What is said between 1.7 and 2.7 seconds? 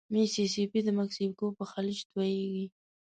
خلیج توییږي.